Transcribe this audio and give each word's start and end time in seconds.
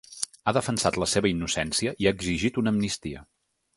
Ha 0.45 0.53
defensat 0.57 0.95
la 1.03 1.07
seva 1.11 1.29
innocència 1.33 1.93
i 2.05 2.07
ha 2.11 2.15
exigit 2.19 2.59
una 2.63 2.75
amnistia. 2.77 3.23